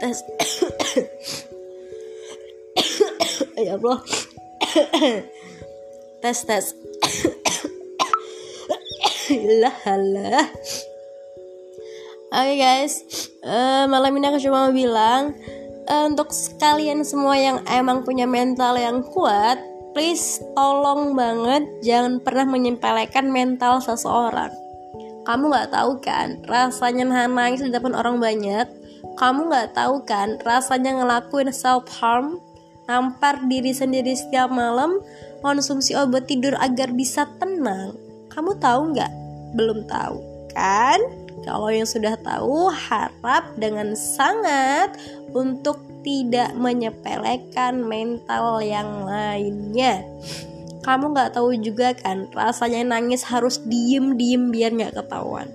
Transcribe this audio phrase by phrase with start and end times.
[0.00, 0.24] tes
[3.64, 3.98] ya Allah
[6.24, 6.66] tes tes
[9.60, 10.48] lah lah
[12.30, 13.02] Oke guys,
[13.42, 15.34] uh, malam ini aku cuma mau bilang
[15.90, 16.30] uh, untuk
[16.62, 19.58] kalian semua yang emang punya mental yang kuat,
[19.90, 24.54] please tolong banget jangan pernah menyempelekan mental seseorang.
[25.26, 28.79] Kamu nggak tahu kan rasanya nahan nangis di depan orang banyak.
[29.16, 32.40] Kamu nggak tahu kan rasanya ngelakuin self harm,
[32.88, 35.00] nampar diri sendiri setiap malam,
[35.40, 37.96] konsumsi obat tidur agar bisa tenang.
[38.32, 39.12] Kamu tahu nggak?
[39.56, 40.20] Belum tahu
[40.52, 41.00] kan?
[41.40, 44.92] Kalau yang sudah tahu, harap dengan sangat
[45.32, 50.04] untuk tidak menyepelekan mental yang lainnya.
[50.80, 55.48] Kamu nggak tahu juga kan, rasanya nangis harus diem-diem biar nggak ketahuan.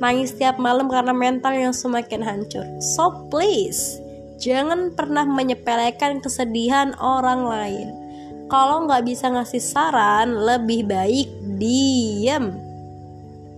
[0.00, 2.64] Nangis setiap malam karena mental yang semakin hancur.
[2.80, 4.00] So please,
[4.40, 7.88] jangan pernah menyepelekan kesedihan orang lain.
[8.46, 12.72] Kalau nggak bisa ngasih saran, lebih baik diem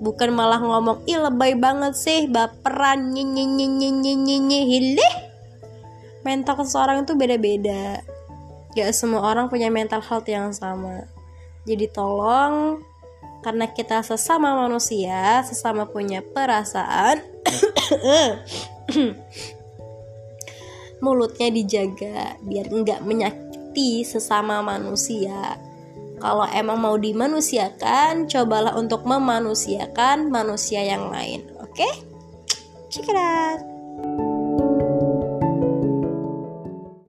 [0.05, 4.99] bukan malah ngomong ih lebay banget sih baperan nyenyi
[6.21, 8.05] mental seseorang itu beda-beda
[8.75, 11.09] gak semua orang punya mental health yang sama
[11.65, 12.85] jadi tolong
[13.45, 17.21] karena kita sesama manusia sesama punya perasaan
[21.05, 25.61] mulutnya dijaga biar nggak menyakiti sesama manusia
[26.25, 31.45] kalau emang mau dimanusiakan, cobalah untuk memanusiakan manusia yang lain.
[31.61, 31.85] Oke?
[31.85, 31.95] Okay?
[32.89, 33.74] Check.